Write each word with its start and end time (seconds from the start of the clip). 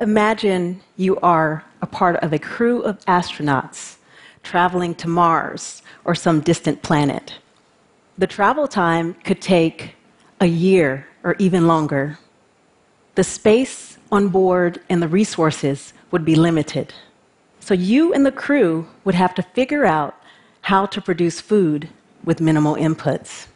Imagine 0.00 0.80
you 0.96 1.18
are 1.18 1.62
a 1.82 1.86
part 1.86 2.16
of 2.16 2.32
a 2.32 2.38
crew 2.38 2.80
of 2.80 2.98
astronauts 3.00 3.96
traveling 4.42 4.94
to 4.94 5.06
Mars 5.06 5.82
or 6.06 6.14
some 6.14 6.40
distant 6.40 6.80
planet. 6.80 7.34
The 8.16 8.26
travel 8.26 8.66
time 8.66 9.12
could 9.24 9.42
take 9.42 9.96
a 10.40 10.46
year 10.46 11.06
or 11.22 11.36
even 11.38 11.66
longer. 11.66 12.18
The 13.14 13.24
space 13.24 13.98
on 14.10 14.28
board 14.28 14.80
and 14.88 15.02
the 15.02 15.08
resources 15.08 15.92
would 16.10 16.24
be 16.24 16.34
limited. 16.34 16.94
So 17.60 17.74
you 17.74 18.14
and 18.14 18.24
the 18.24 18.32
crew 18.32 18.88
would 19.04 19.14
have 19.14 19.34
to 19.34 19.42
figure 19.42 19.84
out 19.84 20.14
how 20.62 20.86
to 20.86 21.02
produce 21.02 21.42
food 21.42 21.90
with 22.24 22.40
minimal 22.40 22.74
inputs. 22.74 23.48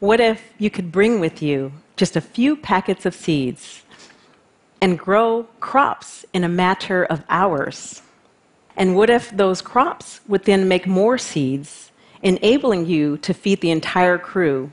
What 0.00 0.18
if 0.18 0.54
you 0.58 0.70
could 0.70 0.90
bring 0.90 1.20
with 1.20 1.42
you 1.42 1.72
just 1.96 2.16
a 2.16 2.22
few 2.22 2.56
packets 2.56 3.04
of 3.04 3.14
seeds 3.14 3.81
and 4.82 4.98
grow 4.98 5.44
crops 5.60 6.26
in 6.32 6.42
a 6.42 6.48
matter 6.48 7.04
of 7.04 7.22
hours? 7.28 8.02
And 8.76 8.96
what 8.96 9.10
if 9.10 9.30
those 9.30 9.62
crops 9.62 10.20
would 10.26 10.44
then 10.44 10.66
make 10.66 10.86
more 10.88 11.16
seeds, 11.16 11.92
enabling 12.22 12.86
you 12.86 13.16
to 13.18 13.32
feed 13.32 13.60
the 13.60 13.70
entire 13.70 14.18
crew 14.18 14.72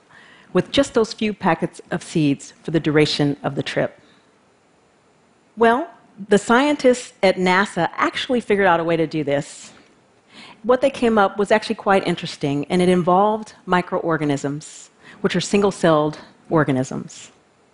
with 0.51 0.71
just 0.71 0.95
those 0.95 1.13
few 1.13 1.31
packets 1.31 1.79
of 1.91 2.01
seeds 2.01 2.53
for 2.63 2.71
the 2.71 2.79
duration 2.79 3.37
of 3.43 3.53
the 3.53 3.61
trip? 3.61 3.99
Well, 5.55 5.87
the 6.27 6.39
scientists 6.39 7.13
at 7.21 7.35
NASA 7.35 7.89
actually 7.93 8.41
figured 8.41 8.67
out 8.67 8.79
a 8.79 8.83
way 8.83 8.97
to 8.97 9.05
do 9.05 9.23
this. 9.23 9.73
What 10.63 10.81
they 10.81 10.89
came 10.89 11.19
up 11.19 11.37
was 11.37 11.51
actually 11.51 11.75
quite 11.75 12.07
interesting, 12.07 12.65
and 12.65 12.81
it 12.81 12.89
involved 12.89 13.53
microorganisms, 13.67 14.89
which 15.21 15.35
are 15.35 15.41
single 15.41 15.71
celled 15.71 16.17
organisms. 16.49 17.31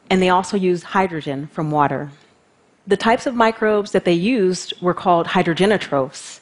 And 0.09 0.21
they 0.21 0.29
also 0.29 0.57
use 0.57 0.83
hydrogen 0.83 1.47
from 1.47 1.71
water. 1.71 2.11
The 2.87 2.97
types 2.97 3.25
of 3.25 3.35
microbes 3.35 3.91
that 3.91 4.05
they 4.05 4.13
used 4.13 4.79
were 4.81 4.93
called 4.93 5.27
hydrogenotrophs. 5.27 6.39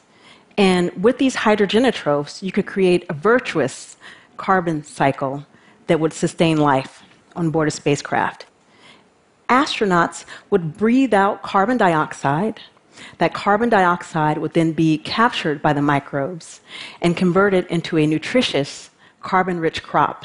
And 0.56 0.90
with 1.02 1.18
these 1.18 1.36
hydrogenotrophs, 1.36 2.42
you 2.42 2.52
could 2.52 2.66
create 2.66 3.06
a 3.08 3.14
virtuous 3.14 3.96
carbon 4.36 4.84
cycle 4.84 5.46
that 5.86 6.00
would 6.00 6.12
sustain 6.12 6.58
life 6.58 7.02
on 7.34 7.50
board 7.50 7.68
a 7.68 7.70
spacecraft 7.70 8.46
astronauts 9.48 10.24
would 10.50 10.76
breathe 10.76 11.14
out 11.14 11.42
carbon 11.42 11.76
dioxide. 11.76 12.60
That 13.18 13.34
carbon 13.34 13.68
dioxide 13.68 14.38
would 14.38 14.54
then 14.54 14.72
be 14.72 14.98
captured 14.98 15.60
by 15.60 15.72
the 15.72 15.82
microbes 15.82 16.60
and 17.00 17.16
converted 17.16 17.66
into 17.66 17.98
a 17.98 18.06
nutritious 18.06 18.90
carbon 19.20 19.58
rich 19.58 19.82
crop. 19.82 20.24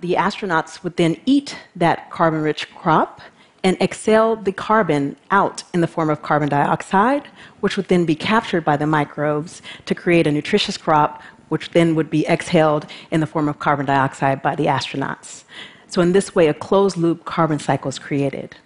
The 0.00 0.14
astronauts 0.14 0.82
would 0.82 0.96
then 0.96 1.20
eat 1.26 1.56
that 1.76 2.10
carbon 2.10 2.42
rich 2.42 2.72
crop 2.74 3.20
and 3.62 3.80
exhale 3.80 4.36
the 4.36 4.52
carbon 4.52 5.16
out 5.30 5.62
in 5.74 5.80
the 5.80 5.86
form 5.86 6.10
of 6.10 6.22
carbon 6.22 6.48
dioxide, 6.48 7.26
which 7.60 7.76
would 7.76 7.88
then 7.88 8.04
be 8.04 8.14
captured 8.14 8.64
by 8.64 8.76
the 8.76 8.86
microbes 8.86 9.60
to 9.86 9.94
create 9.94 10.26
a 10.26 10.32
nutritious 10.32 10.76
crop, 10.76 11.22
which 11.48 11.70
then 11.70 11.94
would 11.94 12.10
be 12.10 12.26
exhaled 12.26 12.86
in 13.10 13.20
the 13.20 13.26
form 13.26 13.48
of 13.48 13.58
carbon 13.58 13.86
dioxide 13.86 14.40
by 14.40 14.54
the 14.54 14.66
astronauts. 14.66 15.44
So, 15.88 16.00
in 16.00 16.12
this 16.12 16.34
way, 16.34 16.46
a 16.46 16.54
closed 16.54 16.96
loop 16.96 17.24
carbon 17.24 17.58
cycle 17.58 17.88
is 17.88 17.98
created. 17.98 18.56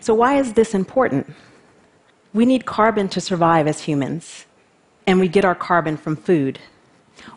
So, 0.00 0.14
why 0.14 0.38
is 0.38 0.52
this 0.52 0.74
important? 0.74 1.26
We 2.32 2.46
need 2.46 2.64
carbon 2.64 3.08
to 3.08 3.20
survive 3.20 3.66
as 3.66 3.82
humans, 3.82 4.46
and 5.06 5.18
we 5.18 5.28
get 5.28 5.44
our 5.44 5.56
carbon 5.56 5.96
from 5.96 6.14
food. 6.14 6.60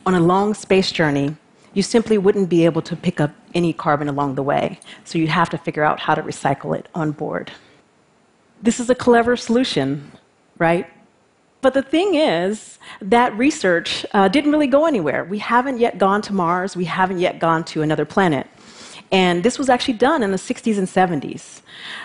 On 0.05 0.13
a 0.13 0.19
long 0.19 0.53
space 0.53 0.91
journey, 0.91 1.35
you 1.73 1.83
simply 1.83 2.17
wouldn't 2.17 2.49
be 2.49 2.65
able 2.65 2.81
to 2.81 2.95
pick 2.95 3.21
up 3.21 3.31
any 3.53 3.73
carbon 3.73 4.09
along 4.09 4.35
the 4.35 4.43
way, 4.43 4.79
so 5.05 5.17
you'd 5.17 5.29
have 5.29 5.49
to 5.49 5.57
figure 5.57 5.83
out 5.83 5.99
how 5.99 6.15
to 6.15 6.21
recycle 6.21 6.77
it 6.77 6.87
on 6.93 7.11
board. 7.11 7.51
This 8.61 8.79
is 8.79 8.89
a 8.89 8.95
clever 8.95 9.35
solution, 9.37 10.11
right? 10.57 10.85
But 11.61 11.73
the 11.73 11.81
thing 11.81 12.15
is, 12.15 12.79
that 13.01 13.37
research 13.37 14.05
uh, 14.13 14.27
didn't 14.27 14.51
really 14.51 14.67
go 14.67 14.85
anywhere. 14.85 15.23
We 15.23 15.39
haven't 15.39 15.79
yet 15.79 15.97
gone 15.97 16.21
to 16.23 16.33
Mars, 16.33 16.75
we 16.75 16.85
haven't 16.85 17.19
yet 17.19 17.39
gone 17.39 17.63
to 17.65 17.81
another 17.81 18.05
planet. 18.05 18.47
And 19.11 19.43
this 19.43 19.59
was 19.59 19.69
actually 19.69 19.95
done 19.95 20.23
in 20.23 20.31
the 20.31 20.37
60s 20.37 20.77
and 20.77 20.87
70s. 20.87 21.61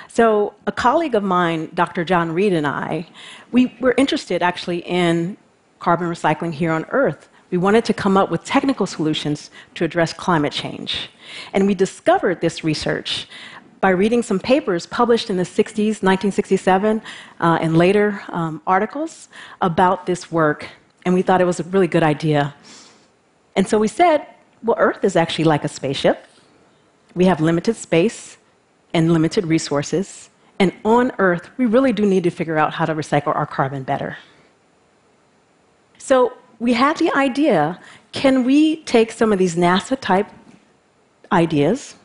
So, 0.08 0.54
a 0.66 0.72
colleague 0.72 1.14
of 1.14 1.22
mine, 1.22 1.70
Dr. 1.74 2.04
John 2.04 2.32
Reed, 2.32 2.52
and 2.52 2.66
I, 2.66 3.06
we 3.52 3.76
were 3.80 3.94
interested 3.96 4.42
actually 4.42 4.78
in 4.78 5.36
carbon 5.78 6.08
recycling 6.08 6.52
here 6.52 6.72
on 6.72 6.84
Earth. 6.90 7.28
We 7.50 7.58
wanted 7.58 7.84
to 7.84 7.94
come 7.94 8.16
up 8.16 8.30
with 8.30 8.44
technical 8.44 8.86
solutions 8.86 9.50
to 9.74 9.84
address 9.84 10.12
climate 10.12 10.52
change. 10.52 11.10
And 11.52 11.66
we 11.66 11.74
discovered 11.74 12.40
this 12.40 12.64
research 12.64 13.28
by 13.80 13.90
reading 13.90 14.22
some 14.22 14.40
papers 14.40 14.86
published 14.86 15.30
in 15.30 15.36
the 15.36 15.44
60s, 15.44 16.02
1967, 16.02 17.02
uh, 17.40 17.58
and 17.60 17.76
later 17.76 18.22
um, 18.28 18.60
articles 18.66 19.28
about 19.60 20.06
this 20.06 20.32
work. 20.32 20.68
And 21.04 21.14
we 21.14 21.22
thought 21.22 21.40
it 21.40 21.44
was 21.44 21.60
a 21.60 21.64
really 21.64 21.86
good 21.86 22.02
idea. 22.02 22.54
And 23.54 23.68
so 23.68 23.78
we 23.78 23.88
said, 23.88 24.26
well, 24.62 24.76
Earth 24.78 25.04
is 25.04 25.14
actually 25.14 25.44
like 25.44 25.62
a 25.62 25.68
spaceship. 25.68 26.26
We 27.14 27.26
have 27.26 27.40
limited 27.40 27.76
space 27.76 28.38
and 28.92 29.12
limited 29.12 29.46
resources. 29.46 30.30
And 30.58 30.72
on 30.84 31.12
Earth, 31.18 31.50
we 31.58 31.66
really 31.66 31.92
do 31.92 32.04
need 32.04 32.24
to 32.24 32.30
figure 32.30 32.58
out 32.58 32.74
how 32.74 32.86
to 32.86 32.94
recycle 32.94 33.34
our 33.36 33.46
carbon 33.46 33.82
better. 33.82 34.16
So 35.98 36.32
we 36.58 36.72
had 36.72 36.96
the 36.98 37.12
idea 37.14 37.78
can 38.12 38.44
we 38.44 38.76
take 38.84 39.12
some 39.12 39.30
of 39.32 39.38
these 39.38 39.56
NASA 39.56 40.00
type 40.00 40.26
ideas 41.30 41.96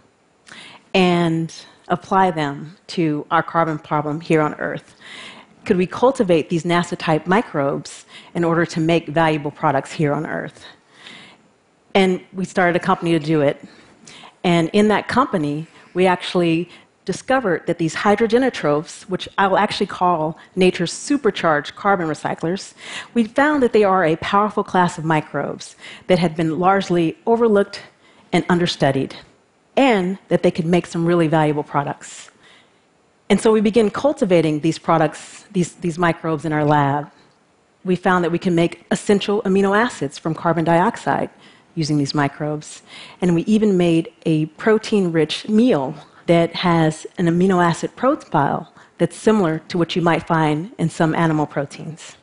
and 0.94 1.54
apply 1.88 2.32
them 2.32 2.76
to 2.88 3.26
our 3.32 3.42
carbon 3.42 3.80
problem 3.80 4.20
here 4.20 4.42
on 4.42 4.54
Earth? 4.56 4.96
Could 5.64 5.78
we 5.78 5.88
cultivate 5.88 6.50
these 6.50 6.64
NASA 6.64 6.98
type 6.98 7.28
microbes 7.28 8.06
in 8.34 8.44
order 8.44 8.66
to 8.66 8.82
make 8.82 9.08
valuable 9.08 9.52
products 9.52 9.94
here 9.94 10.12
on 10.12 10.26
Earth? 10.26 10.66
And 11.96 12.22
we 12.34 12.44
started 12.44 12.76
a 12.76 12.80
company 12.80 13.12
to 13.12 13.20
do 13.20 13.42
it. 13.42 13.64
And 14.44 14.70
in 14.74 14.90
that 14.90 15.08
company, 15.08 15.68
we 15.94 16.08
actually 16.08 16.70
discovered 17.06 17.66
that 17.68 17.78
these 17.78 17.96
hydrogenotrophs, 17.96 19.04
which 19.10 19.28
I 19.38 19.48
will 19.48 19.58
actually 19.58 19.88
call 19.88 20.38
nature's 20.56 20.94
supercharged 20.94 21.76
carbon 21.76 22.08
recyclers, 22.08 22.74
we 23.14 23.24
found 23.24 23.64
that 23.64 23.74
they 23.74 23.84
are 23.84 24.06
a 24.06 24.16
powerful 24.18 24.64
class 24.64 24.98
of 24.98 25.06
microbes 25.06 25.76
that 26.08 26.20
had 26.20 26.36
been 26.36 26.60
largely 26.60 27.18
overlooked 27.26 27.82
and 28.32 28.46
understudied, 28.50 29.16
and 29.76 30.18
that 30.30 30.44
they 30.44 30.52
could 30.52 30.66
make 30.66 30.86
some 30.86 31.06
really 31.06 31.28
valuable 31.28 31.64
products. 31.64 32.30
And 33.30 33.40
so 33.40 33.52
we 33.52 33.62
began 33.62 33.90
cultivating 33.90 34.60
these 34.60 34.78
products, 34.78 35.46
these, 35.52 35.74
these 35.76 35.98
microbes 35.98 36.46
in 36.46 36.54
our 36.54 36.66
lab. 36.66 37.10
We 37.84 37.96
found 37.96 38.24
that 38.24 38.32
we 38.32 38.40
can 38.40 38.56
make 38.56 38.86
essential 38.92 39.42
amino 39.44 39.76
acids 39.76 40.18
from 40.18 40.36
carbon 40.36 40.66
dioxide 40.66 41.30
using 41.74 41.98
these 41.98 42.14
microbes. 42.14 42.82
And 43.22 43.34
we 43.34 43.44
even 43.44 43.78
made 43.78 44.12
a 44.26 44.46
protein 44.58 45.12
rich 45.12 45.48
meal 45.48 45.96
that 46.32 46.56
has 46.56 47.06
an 47.18 47.26
amino 47.26 47.62
acid 47.62 47.94
profile 47.98 48.72
that's 49.00 49.18
similar 49.18 49.60
to 49.68 49.78
what 49.78 49.98
you 49.98 50.02
might 50.02 50.26
find 50.26 50.72
in 50.78 50.90
some 50.90 51.14
animal 51.14 51.46
proteins. 51.46 52.16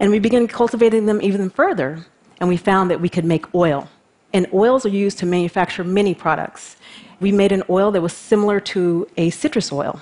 And 0.00 0.10
we 0.10 0.18
began 0.18 0.48
cultivating 0.48 1.04
them 1.04 1.20
even 1.20 1.50
further, 1.50 2.06
and 2.40 2.48
we 2.48 2.56
found 2.56 2.90
that 2.90 3.02
we 3.02 3.10
could 3.10 3.26
make 3.26 3.54
oil. 3.54 3.90
And 4.32 4.46
oils 4.54 4.86
are 4.86 5.00
used 5.04 5.18
to 5.18 5.26
manufacture 5.26 5.84
many 5.84 6.14
products. 6.14 6.76
We 7.20 7.30
made 7.30 7.52
an 7.52 7.62
oil 7.68 7.90
that 7.90 8.00
was 8.00 8.14
similar 8.14 8.58
to 8.72 9.06
a 9.18 9.28
citrus 9.28 9.70
oil, 9.70 10.00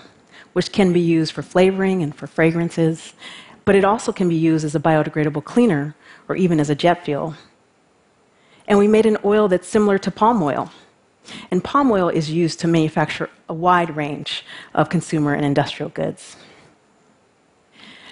which 0.53 0.71
can 0.71 0.93
be 0.93 1.01
used 1.01 1.33
for 1.33 1.43
flavoring 1.43 2.05
and 2.05 2.15
for 2.15 2.29
fragrances, 2.29 3.15
but 3.65 3.75
it 3.75 3.85
also 3.85 4.13
can 4.13 4.29
be 4.29 4.37
used 4.37 4.65
as 4.65 4.77
a 4.77 4.81
biodegradable 4.81 5.43
cleaner 5.43 5.97
or 6.29 6.37
even 6.37 6.61
as 6.61 6.71
a 6.71 6.77
jet 6.77 7.05
fuel. 7.05 7.35
And 8.69 8.79
we 8.79 8.87
made 8.87 9.07
an 9.07 9.19
oil 9.25 9.49
that's 9.49 9.67
similar 9.67 9.99
to 9.99 10.13
palm 10.13 10.41
oil. 10.41 10.71
And 11.51 11.63
palm 11.63 11.91
oil 11.91 12.09
is 12.09 12.31
used 12.31 12.61
to 12.61 12.69
manufacture 12.69 13.31
a 13.49 13.55
wide 13.55 13.97
range 13.97 14.45
of 14.75 14.89
consumer 14.89 15.35
and 15.35 15.45
industrial 15.45 15.91
goods. 15.91 16.37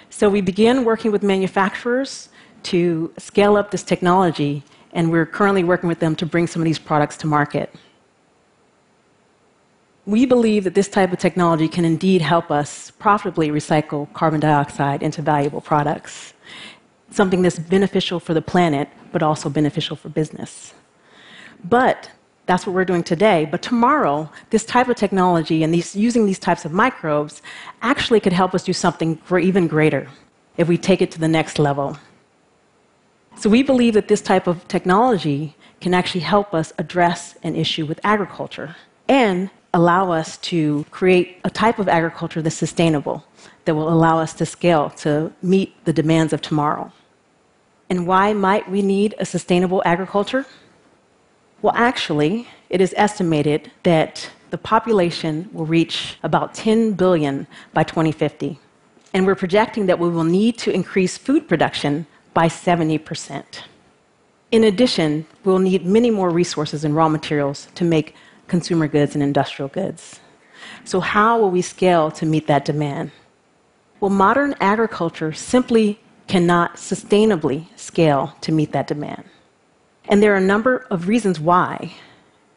So 0.09 0.29
we 0.29 0.41
began 0.41 0.85
working 0.85 1.11
with 1.11 1.23
manufacturers 1.23 2.29
to 2.63 3.13
scale 3.17 3.55
up 3.55 3.71
this 3.71 3.83
technology, 3.83 4.63
and 4.93 5.11
we're 5.11 5.25
currently 5.25 5.63
working 5.63 5.89
with 5.89 5.99
them 5.99 6.15
to 6.17 6.25
bring 6.25 6.47
some 6.47 6.61
of 6.61 6.65
these 6.65 6.79
products 6.79 7.17
to 7.17 7.27
market. 7.27 7.73
We 10.05 10.25
believe 10.25 10.63
that 10.63 10.75
this 10.75 10.87
type 10.87 11.11
of 11.13 11.19
technology 11.19 11.67
can 11.67 11.85
indeed 11.85 12.21
help 12.21 12.51
us 12.51 12.91
profitably 12.91 13.49
recycle 13.49 14.11
carbon 14.13 14.39
dioxide 14.39 15.03
into 15.03 15.21
valuable 15.21 15.61
products 15.61 16.33
something 17.11 17.41
that's 17.41 17.59
beneficial 17.59 18.19
for 18.19 18.33
the 18.33 18.41
planet, 18.41 18.89
but 19.11 19.21
also 19.21 19.49
beneficial 19.49 19.95
for 19.95 20.09
business. 20.09 20.73
But 21.63 22.09
that's 22.51 22.67
what 22.67 22.75
we're 22.75 22.91
doing 22.93 23.01
today. 23.01 23.39
But 23.45 23.61
tomorrow, 23.61 24.29
this 24.49 24.65
type 24.65 24.89
of 24.89 24.97
technology 24.97 25.63
and 25.63 25.73
these, 25.73 25.95
using 25.95 26.25
these 26.25 26.37
types 26.47 26.65
of 26.65 26.73
microbes 26.73 27.41
actually 27.81 28.19
could 28.19 28.33
help 28.33 28.53
us 28.53 28.63
do 28.63 28.73
something 28.73 29.17
even 29.49 29.67
greater 29.67 30.09
if 30.57 30.67
we 30.67 30.77
take 30.77 31.01
it 31.01 31.09
to 31.11 31.19
the 31.19 31.29
next 31.29 31.59
level. 31.59 31.97
So 33.37 33.49
we 33.49 33.63
believe 33.63 33.93
that 33.93 34.09
this 34.09 34.21
type 34.21 34.47
of 34.47 34.67
technology 34.67 35.55
can 35.79 35.93
actually 35.93 36.25
help 36.35 36.53
us 36.53 36.73
address 36.77 37.37
an 37.41 37.55
issue 37.55 37.85
with 37.85 37.99
agriculture. 38.03 38.75
And 39.07 39.49
allow 39.73 40.11
us 40.11 40.37
to 40.51 40.85
create 40.91 41.37
a 41.45 41.49
type 41.49 41.79
of 41.79 41.87
agriculture 41.87 42.41
that's 42.41 42.55
sustainable, 42.55 43.23
that 43.63 43.75
will 43.75 43.91
allow 43.91 44.19
us 44.19 44.33
to 44.33 44.45
scale 44.45 44.89
to 44.89 45.31
meet 45.41 45.69
the 45.85 45.93
demands 45.93 46.33
of 46.33 46.41
tomorrow. 46.41 46.91
And 47.89 48.05
why 48.05 48.33
might 48.33 48.69
we 48.69 48.81
need 48.81 49.15
a 49.19 49.25
sustainable 49.25 49.81
agriculture? 49.85 50.45
Well, 51.61 51.73
actually, 51.75 52.47
it 52.69 52.81
is 52.81 52.93
estimated 52.97 53.71
that 53.83 54.31
the 54.49 54.57
population 54.57 55.49
will 55.53 55.65
reach 55.65 56.17
about 56.23 56.53
10 56.53 56.93
billion 56.93 57.45
by 57.73 57.83
2050. 57.83 58.59
And 59.13 59.27
we're 59.27 59.35
projecting 59.35 59.85
that 59.85 59.99
we 59.99 60.09
will 60.09 60.23
need 60.23 60.57
to 60.59 60.71
increase 60.71 61.17
food 61.17 61.47
production 61.47 62.07
by 62.33 62.47
70%. 62.47 63.43
In 64.51 64.63
addition, 64.63 65.25
we'll 65.43 65.59
need 65.59 65.85
many 65.85 66.09
more 66.09 66.29
resources 66.29 66.83
and 66.83 66.95
raw 66.95 67.07
materials 67.07 67.67
to 67.75 67.85
make 67.85 68.15
consumer 68.47 68.87
goods 68.87 69.13
and 69.13 69.23
industrial 69.23 69.69
goods. 69.69 70.19
So, 70.83 70.99
how 70.99 71.39
will 71.39 71.51
we 71.51 71.61
scale 71.61 72.11
to 72.11 72.25
meet 72.25 72.47
that 72.47 72.65
demand? 72.65 73.11
Well, 73.99 74.11
modern 74.11 74.55
agriculture 74.59 75.31
simply 75.31 75.99
cannot 76.27 76.75
sustainably 76.75 77.67
scale 77.77 78.35
to 78.41 78.51
meet 78.51 78.71
that 78.73 78.87
demand. 78.87 79.23
And 80.11 80.21
there 80.21 80.33
are 80.33 80.37
a 80.37 80.41
number 80.41 80.85
of 80.91 81.07
reasons 81.07 81.39
why. 81.39 81.93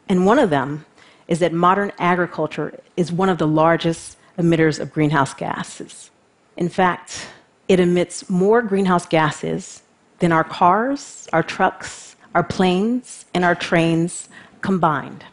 And 0.09 0.25
one 0.25 0.39
of 0.39 0.49
them 0.49 0.85
is 1.29 1.39
that 1.39 1.53
modern 1.53 1.93
agriculture 1.97 2.77
is 2.97 3.13
one 3.13 3.29
of 3.29 3.37
the 3.37 3.47
largest 3.47 4.17
emitters 4.37 4.77
of 4.77 4.91
greenhouse 4.91 5.33
gases. 5.33 6.11
In 6.57 6.67
fact, 6.67 7.27
it 7.69 7.79
emits 7.79 8.29
more 8.29 8.61
greenhouse 8.61 9.05
gases 9.05 9.83
than 10.19 10.33
our 10.33 10.43
cars, 10.43 11.29
our 11.31 11.41
trucks, 11.41 12.17
our 12.35 12.43
planes, 12.43 13.25
and 13.33 13.45
our 13.45 13.55
trains 13.55 14.27
combined. 14.59 15.23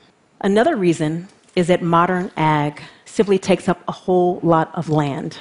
Another 0.40 0.76
reason 0.76 1.26
is 1.56 1.66
that 1.66 1.82
modern 1.82 2.30
ag 2.36 2.80
simply 3.04 3.38
takes 3.38 3.68
up 3.68 3.80
a 3.88 3.92
whole 3.92 4.38
lot 4.44 4.70
of 4.74 4.88
land. 4.88 5.38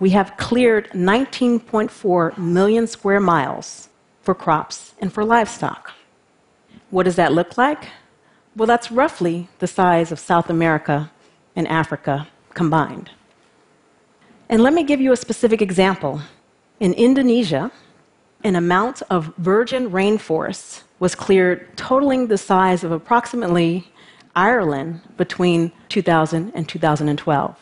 We 0.00 0.10
have 0.10 0.38
cleared 0.38 0.88
19.4 0.92 2.38
million 2.38 2.86
square 2.86 3.20
miles 3.20 3.90
for 4.22 4.34
crops 4.34 4.94
and 5.02 5.12
for 5.12 5.22
livestock. 5.22 5.92
What 6.94 7.06
does 7.06 7.16
that 7.16 7.32
look 7.32 7.58
like? 7.58 7.88
Well, 8.54 8.68
that's 8.68 8.92
roughly 8.92 9.48
the 9.58 9.66
size 9.66 10.12
of 10.12 10.20
South 10.20 10.48
America 10.48 11.10
and 11.56 11.66
Africa 11.66 12.28
combined. 12.50 13.10
And 14.48 14.62
let 14.62 14.72
me 14.72 14.84
give 14.84 15.00
you 15.00 15.10
a 15.10 15.16
specific 15.16 15.60
example. 15.60 16.20
In 16.78 16.92
Indonesia, 16.92 17.72
an 18.44 18.54
amount 18.54 19.02
of 19.10 19.34
virgin 19.38 19.90
rainforest 19.90 20.84
was 21.00 21.16
cleared, 21.16 21.76
totaling 21.76 22.28
the 22.28 22.38
size 22.38 22.84
of 22.84 22.92
approximately 22.92 23.90
Ireland 24.36 25.00
between 25.16 25.72
2000 25.88 26.52
and 26.54 26.68
2012. 26.68 27.56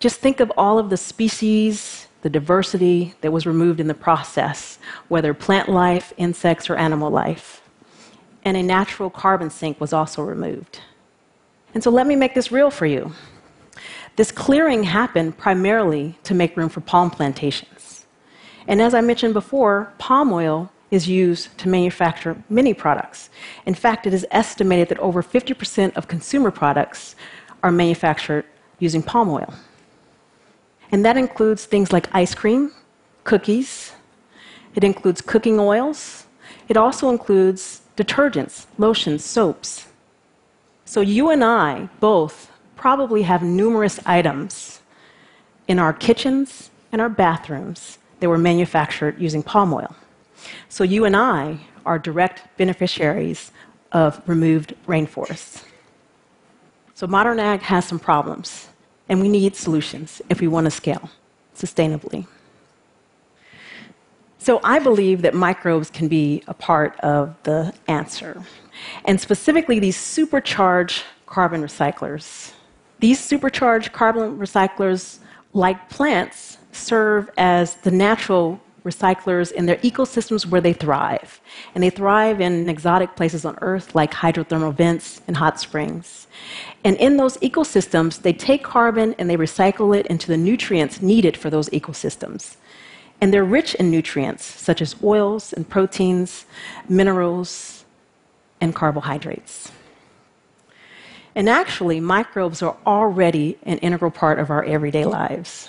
Just 0.00 0.20
think 0.20 0.38
of 0.38 0.52
all 0.58 0.78
of 0.78 0.90
the 0.90 0.98
species, 0.98 2.08
the 2.20 2.28
diversity 2.28 3.14
that 3.22 3.32
was 3.32 3.46
removed 3.46 3.80
in 3.80 3.86
the 3.86 3.94
process, 3.94 4.78
whether 5.08 5.32
plant 5.32 5.70
life, 5.70 6.12
insects, 6.18 6.68
or 6.68 6.76
animal 6.76 7.08
life. 7.10 7.62
And 8.46 8.56
a 8.56 8.62
natural 8.62 9.10
carbon 9.10 9.50
sink 9.50 9.80
was 9.80 9.92
also 9.92 10.22
removed. 10.22 10.80
And 11.74 11.82
so 11.82 11.90
let 11.90 12.06
me 12.06 12.14
make 12.14 12.34
this 12.36 12.52
real 12.52 12.70
for 12.70 12.86
you. 12.86 13.12
This 14.14 14.30
clearing 14.30 14.84
happened 14.84 15.36
primarily 15.36 16.16
to 16.22 16.32
make 16.32 16.56
room 16.56 16.68
for 16.68 16.80
palm 16.80 17.10
plantations. 17.10 18.06
And 18.68 18.80
as 18.80 18.94
I 18.94 19.00
mentioned 19.00 19.34
before, 19.34 19.92
palm 19.98 20.32
oil 20.32 20.70
is 20.92 21.08
used 21.08 21.58
to 21.58 21.68
manufacture 21.68 22.40
many 22.48 22.72
products. 22.72 23.30
In 23.66 23.74
fact, 23.74 24.06
it 24.06 24.14
is 24.14 24.24
estimated 24.30 24.90
that 24.90 25.00
over 25.00 25.24
50% 25.24 25.96
of 25.96 26.06
consumer 26.06 26.52
products 26.52 27.16
are 27.64 27.72
manufactured 27.72 28.44
using 28.78 29.02
palm 29.02 29.28
oil. 29.28 29.52
And 30.92 31.04
that 31.04 31.16
includes 31.16 31.64
things 31.64 31.92
like 31.92 32.08
ice 32.14 32.32
cream, 32.32 32.70
cookies, 33.24 33.92
it 34.76 34.84
includes 34.84 35.20
cooking 35.20 35.58
oils, 35.58 36.26
it 36.68 36.76
also 36.76 37.10
includes 37.10 37.82
detergents, 37.96 38.66
lotions, 38.78 39.24
soaps. 39.24 39.86
So 40.84 41.00
you 41.00 41.30
and 41.30 41.42
I 41.42 41.88
both 42.00 42.50
probably 42.76 43.22
have 43.22 43.42
numerous 43.42 43.98
items 44.06 44.80
in 45.66 45.78
our 45.78 45.92
kitchens 45.92 46.70
and 46.92 47.00
our 47.00 47.08
bathrooms 47.08 47.98
that 48.20 48.28
were 48.28 48.38
manufactured 48.38 49.20
using 49.20 49.42
palm 49.42 49.72
oil. 49.74 49.94
So 50.68 50.84
you 50.84 51.04
and 51.04 51.16
I 51.16 51.58
are 51.84 51.98
direct 51.98 52.56
beneficiaries 52.56 53.50
of 53.92 54.20
removed 54.26 54.74
rainforests. 54.86 55.64
So 56.94 57.06
modern 57.06 57.40
ag 57.40 57.60
has 57.62 57.84
some 57.84 57.98
problems, 57.98 58.68
and 59.08 59.20
we 59.20 59.28
need 59.28 59.56
solutions 59.56 60.22
if 60.28 60.40
we 60.40 60.48
want 60.48 60.64
to 60.64 60.70
scale 60.70 61.10
sustainably. 61.54 62.26
So 64.46 64.60
I 64.62 64.78
believe 64.78 65.22
that 65.22 65.34
microbes 65.34 65.90
can 65.90 66.06
be 66.06 66.44
a 66.46 66.54
part 66.54 66.96
of 67.00 67.34
the 67.42 67.74
answer, 67.88 68.40
and 69.04 69.20
specifically 69.20 69.80
these 69.80 69.96
supercharged 69.96 71.02
carbon 71.26 71.62
recyclers. 71.62 72.52
These 73.00 73.18
supercharged 73.18 73.92
carbon 73.92 74.38
recyclers, 74.38 75.18
like 75.52 75.90
plants, 75.90 76.58
serve 76.70 77.28
as 77.36 77.74
the 77.78 77.90
natural 77.90 78.60
recyclers 78.84 79.50
in 79.50 79.66
their 79.66 79.78
ecosystems 79.78 80.46
where 80.46 80.60
they 80.60 80.72
thrive. 80.72 81.40
And 81.74 81.82
they 81.82 81.90
thrive 81.90 82.40
in 82.40 82.68
exotic 82.68 83.16
places 83.16 83.44
on 83.44 83.58
Earth 83.62 83.96
like 83.96 84.12
hydrothermal 84.12 84.74
vents 84.74 85.22
and 85.26 85.36
hot 85.36 85.58
springs. 85.58 86.28
And 86.84 86.96
in 86.98 87.16
those 87.16 87.36
ecosystems, 87.38 88.22
they 88.22 88.32
take 88.32 88.62
carbon 88.62 89.16
and 89.18 89.28
they 89.28 89.36
recycle 89.36 89.98
it 89.98 90.06
into 90.06 90.28
the 90.28 90.36
nutrients 90.36 91.02
needed 91.02 91.36
for 91.36 91.50
those 91.50 91.68
ecosystems. 91.70 92.54
And 93.20 93.32
they're 93.32 93.44
rich 93.44 93.74
in 93.76 93.90
nutrients 93.90 94.44
such 94.44 94.82
as 94.82 94.94
oils 95.02 95.52
and 95.52 95.68
proteins, 95.68 96.44
minerals, 96.88 97.84
and 98.60 98.74
carbohydrates. 98.74 99.72
And 101.34 101.48
actually, 101.48 102.00
microbes 102.00 102.62
are 102.62 102.76
already 102.86 103.58
an 103.64 103.78
integral 103.78 104.10
part 104.10 104.38
of 104.38 104.50
our 104.50 104.64
everyday 104.64 105.04
lives. 105.04 105.68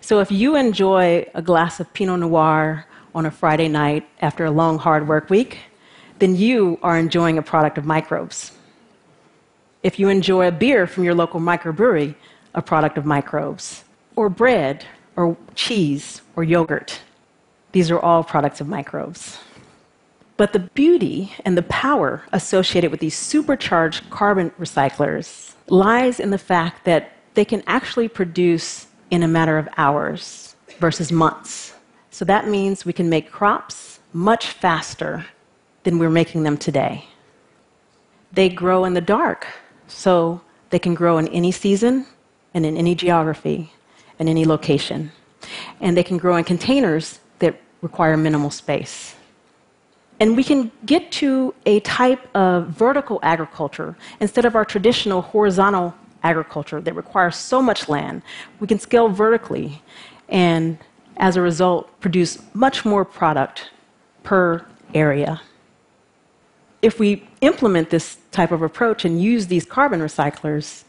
So 0.00 0.20
if 0.20 0.30
you 0.30 0.56
enjoy 0.56 1.26
a 1.32 1.40
glass 1.40 1.80
of 1.80 1.92
Pinot 1.94 2.20
Noir 2.20 2.84
on 3.14 3.24
a 3.24 3.30
Friday 3.30 3.68
night 3.68 4.08
after 4.20 4.44
a 4.44 4.50
long, 4.50 4.78
hard 4.78 5.08
work 5.08 5.30
week, 5.30 5.58
then 6.18 6.36
you 6.36 6.78
are 6.82 6.98
enjoying 6.98 7.38
a 7.38 7.42
product 7.42 7.78
of 7.78 7.84
microbes. 7.84 8.52
If 9.82 9.98
you 9.98 10.08
enjoy 10.08 10.48
a 10.48 10.52
beer 10.52 10.86
from 10.86 11.04
your 11.04 11.14
local 11.14 11.40
microbrewery, 11.40 12.14
a 12.54 12.62
product 12.62 12.98
of 12.98 13.06
microbes, 13.06 13.84
or 14.16 14.28
bread, 14.28 14.84
or 15.16 15.36
cheese, 15.54 16.22
or 16.36 16.44
yogurt, 16.44 17.00
these 17.72 17.90
are 17.90 17.98
all 17.98 18.24
products 18.24 18.60
of 18.60 18.68
microbes. 18.68 19.38
But 20.36 20.52
the 20.52 20.60
beauty 20.60 21.32
and 21.44 21.56
the 21.56 21.62
power 21.62 22.22
associated 22.32 22.90
with 22.90 23.00
these 23.00 23.16
supercharged 23.16 24.10
carbon 24.10 24.50
recyclers 24.58 25.54
lies 25.68 26.18
in 26.18 26.30
the 26.30 26.38
fact 26.38 26.84
that 26.84 27.12
they 27.34 27.44
can 27.44 27.62
actually 27.66 28.08
produce 28.08 28.86
in 29.10 29.22
a 29.22 29.28
matter 29.28 29.58
of 29.58 29.68
hours 29.76 30.56
versus 30.78 31.12
months. 31.12 31.74
So 32.10 32.24
that 32.24 32.48
means 32.48 32.84
we 32.84 32.92
can 32.92 33.08
make 33.08 33.30
crops 33.30 34.00
much 34.12 34.48
faster 34.48 35.26
than 35.84 35.98
we're 35.98 36.10
making 36.10 36.42
them 36.42 36.56
today. 36.56 37.06
They 38.32 38.48
grow 38.48 38.84
in 38.84 38.94
the 38.94 39.00
dark, 39.00 39.46
so 39.86 40.40
they 40.70 40.78
can 40.78 40.94
grow 40.94 41.18
in 41.18 41.28
any 41.28 41.52
season 41.52 42.06
and 42.54 42.64
in 42.64 42.76
any 42.76 42.94
geography 42.94 43.72
and 44.18 44.28
any 44.28 44.44
location. 44.44 45.12
And 45.80 45.96
they 45.96 46.04
can 46.04 46.18
grow 46.18 46.36
in 46.36 46.44
containers 46.44 47.20
that 47.38 47.60
require 47.82 48.16
minimal 48.16 48.50
space. 48.50 49.14
And 50.20 50.36
we 50.36 50.44
can 50.44 50.70
get 50.86 51.10
to 51.12 51.54
a 51.66 51.80
type 51.80 52.34
of 52.34 52.68
vertical 52.68 53.18
agriculture 53.22 53.96
instead 54.20 54.44
of 54.44 54.54
our 54.54 54.64
traditional 54.64 55.22
horizontal 55.22 55.94
agriculture 56.22 56.80
that 56.80 56.94
requires 56.94 57.36
so 57.36 57.60
much 57.60 57.88
land. 57.88 58.22
We 58.60 58.66
can 58.66 58.78
scale 58.78 59.08
vertically 59.08 59.82
and, 60.28 60.78
as 61.16 61.36
a 61.36 61.42
result, 61.42 62.00
produce 62.00 62.42
much 62.54 62.84
more 62.84 63.04
product 63.04 63.70
per 64.22 64.64
area. 64.94 65.42
If 66.80 66.98
we 66.98 67.26
implement 67.40 67.90
this 67.90 68.18
type 68.30 68.52
of 68.52 68.62
approach 68.62 69.04
and 69.04 69.22
use 69.22 69.48
these 69.48 69.64
carbon 69.64 70.00
recyclers, 70.00 70.84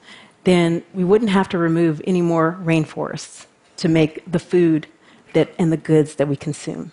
then 0.46 0.84
we 0.94 1.04
wouldn't 1.04 1.32
have 1.32 1.50
to 1.50 1.58
remove 1.58 2.02
any 2.08 2.22
more 2.22 2.58
rainforests 2.64 3.46
to 3.78 3.90
make 3.90 4.24
the 4.32 4.40
food 4.40 4.88
that, 5.34 5.54
and 5.60 5.72
the 5.72 5.78
goods 5.78 6.16
that 6.16 6.28
we 6.28 6.36
consume. 6.36 6.92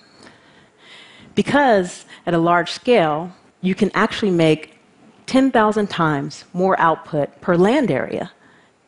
Because 1.35 2.05
at 2.27 2.35
a 2.35 2.39
large 2.39 2.71
scale, 2.71 3.33
you 3.61 3.75
can 3.75 3.91
actually 3.95 4.33
make 4.33 4.79
10,000 5.27 5.89
times 5.89 6.45
more 6.53 6.79
output 6.81 7.41
per 7.41 7.57
land 7.57 7.91
area 7.91 8.33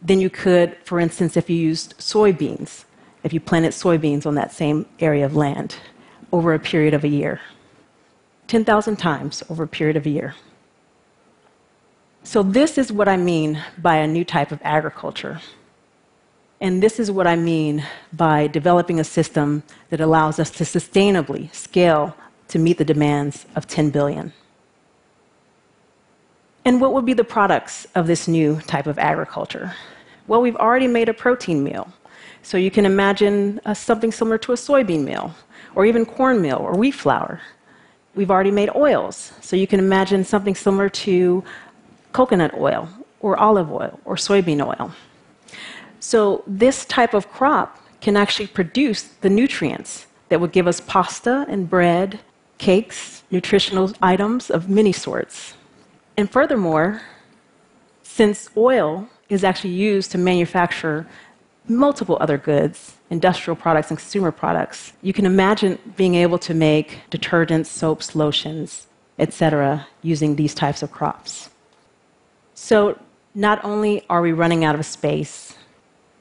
than 0.03 0.21
you 0.21 0.29
could, 0.29 0.77
for 0.85 1.01
instance, 1.01 1.37
if 1.37 1.49
you 1.49 1.57
used 1.57 1.97
soybeans, 1.99 2.85
if 3.23 3.33
you 3.33 3.41
planted 3.41 3.73
soybeans 3.73 4.27
on 4.27 4.35
that 4.35 4.53
same 4.53 4.85
area 5.01 5.25
of 5.25 5.35
land 5.37 5.77
over 6.33 6.53
a 6.53 6.59
period 6.59 6.93
of 6.93 7.05
a 7.05 7.09
year. 7.09 7.41
10,000 8.49 8.97
times 8.97 9.43
over 9.49 9.63
a 9.63 9.69
period 9.69 9.97
of 9.97 10.05
a 10.05 10.11
year. 10.11 10.35
So, 12.35 12.43
this 12.43 12.79
is 12.79 12.91
what 12.91 13.07
I 13.07 13.17
mean 13.17 13.63
by 13.79 13.99
a 13.99 14.09
new 14.09 14.25
type 14.25 14.51
of 14.51 14.59
agriculture. 14.65 15.41
And 16.61 16.83
this 16.83 16.99
is 16.99 17.09
what 17.09 17.29
I 17.29 17.37
mean 17.37 17.87
by 18.13 18.49
developing 18.49 18.99
a 18.99 19.05
system 19.05 19.63
that 19.91 20.01
allows 20.01 20.41
us 20.41 20.51
to 20.59 20.65
sustainably 20.65 21.55
scale 21.55 22.17
to 22.49 22.59
meet 22.59 22.79
the 22.79 22.85
demands 22.85 23.47
of 23.55 23.69
10 23.69 23.91
billion. 23.91 24.33
And 26.65 26.81
what 26.81 26.93
would 26.93 27.05
be 27.05 27.13
the 27.13 27.23
products 27.23 27.87
of 27.95 28.09
this 28.09 28.27
new 28.27 28.61
type 28.63 28.89
of 28.89 28.99
agriculture? 28.99 29.73
Well, 30.27 30.43
we've 30.43 30.57
already 30.57 30.89
made 30.89 31.09
a 31.09 31.15
protein 31.15 31.63
meal. 31.63 31.93
So 32.43 32.59
you 32.59 32.73
can 32.73 32.85
imagine 32.85 33.61
uh, 33.65 33.75
something 33.75 34.11
similar 34.11 34.39
to 34.39 34.51
a 34.51 34.57
soybean 34.57 35.05
meal, 35.05 35.37
or 35.77 35.87
even 35.87 36.05
cornmeal 36.05 36.59
or 36.59 36.73
wheat 36.73 36.97
flour. 36.97 37.41
We've 38.17 38.33
already 38.33 38.51
made 38.51 38.71
oils. 38.75 39.31
So 39.41 39.55
you 39.55 39.69
can 39.69 39.79
imagine 39.79 40.25
something 40.25 40.57
similar 40.57 40.89
to 40.89 41.45
coconut 42.15 42.55
oil, 42.55 42.89
or 43.21 43.37
olive 43.37 43.71
oil, 43.71 44.01
or 44.07 44.17
soybean 44.17 44.61
oil. 44.65 44.93
So 46.01 46.43
this 46.47 46.85
type 46.87 47.13
of 47.13 47.29
crop 47.31 47.79
can 48.01 48.17
actually 48.17 48.47
produce 48.47 49.03
the 49.25 49.31
nutrients 49.31 50.07
that 50.29 50.41
would 50.41 50.53
give 50.53 50.67
us 50.67 50.81
pasta 50.81 51.45
and 51.49 51.69
bread, 51.69 52.21
cakes, 52.59 53.23
nutritional 53.31 53.93
items 54.01 54.51
of 54.51 54.69
many 54.69 54.93
sorts. 54.93 55.55
And 56.17 56.31
furthermore, 56.31 57.03
since 58.03 58.49
oil 58.57 59.09
is 59.29 59.43
actually 59.43 59.75
used 59.75 60.11
to 60.13 60.19
manufacture 60.19 61.07
multiple 61.67 62.17
other 62.21 62.39
goods, 62.39 62.97
industrial 63.11 63.57
products 63.57 63.91
and 63.91 63.99
consumer 63.99 64.31
products, 64.31 64.93
you 65.03 65.13
can 65.13 65.27
imagine 65.27 65.79
being 65.97 66.15
able 66.15 66.39
to 66.39 66.55
make 66.55 67.01
detergents, 67.11 67.67
soaps, 67.67 68.15
lotions, 68.15 68.87
etc., 69.19 69.87
using 70.03 70.37
these 70.37 70.55
types 70.55 70.83
of 70.83 70.93
crops. 70.93 71.51
So, 72.55 72.99
not 73.35 73.65
only 73.65 74.05
are 74.09 74.23
we 74.23 74.33
running 74.33 74.65
out 74.65 74.77
of 74.77 74.87
space, 74.87 75.57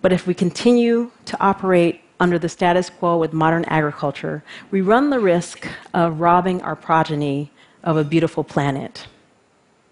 but 0.01 0.11
if 0.11 0.25
we 0.25 0.33
continue 0.33 1.11
to 1.25 1.39
operate 1.39 2.01
under 2.19 2.39
the 2.39 2.49
status 2.49 2.89
quo 2.89 3.17
with 3.17 3.33
modern 3.33 3.65
agriculture, 3.65 4.43
we 4.71 4.81
run 4.81 5.11
the 5.11 5.19
risk 5.19 5.67
of 5.93 6.19
robbing 6.19 6.61
our 6.63 6.75
progeny 6.75 7.51
of 7.83 7.97
a 7.97 8.03
beautiful 8.03 8.43
planet. 8.43 9.07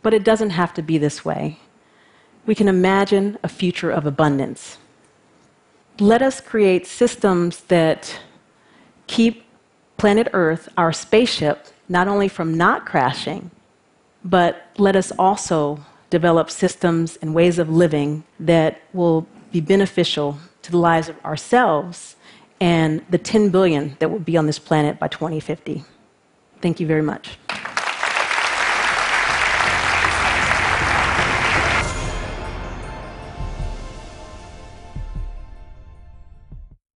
But 0.01 0.13
it 0.13 0.23
doesn't 0.23 0.49
have 0.51 0.73
to 0.73 0.81
be 0.81 0.97
this 0.97 1.23
way. 1.23 1.59
We 2.47 2.55
can 2.55 2.67
imagine 2.67 3.37
a 3.43 3.47
future 3.47 3.91
of 3.91 4.07
abundance. 4.07 4.79
Let 5.99 6.23
us 6.23 6.41
create 6.41 6.87
systems 6.87 7.61
that 7.65 8.19
keep 9.05 9.45
planet 9.97 10.27
Earth, 10.33 10.67
our 10.75 10.91
spaceship, 10.91 11.67
not 11.87 12.07
only 12.07 12.27
from 12.27 12.55
not 12.55 12.85
crashing, 12.85 13.51
but 14.23 14.67
let 14.77 14.95
us 14.95 15.11
also 15.19 15.79
develop 16.11 16.51
systems 16.51 17.17
and 17.21 17.33
ways 17.33 17.57
of 17.57 17.67
living 17.69 18.23
that 18.39 18.81
will 18.93 19.25
be 19.51 19.61
beneficial 19.61 20.37
to 20.61 20.69
the 20.69 20.77
lives 20.77 21.09
of 21.09 21.25
ourselves 21.25 22.15
and 22.59 23.03
the 23.09 23.17
10 23.17 23.49
billion 23.49 23.95
that 23.99 24.11
will 24.11 24.19
be 24.19 24.37
on 24.37 24.45
this 24.45 24.59
planet 24.59 24.99
by 24.99 25.07
2050. 25.07 25.83
Thank 26.61 26.79
you 26.79 26.85
very 26.85 27.01
much. 27.01 27.39